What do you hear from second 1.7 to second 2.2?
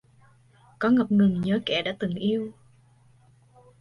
đã từng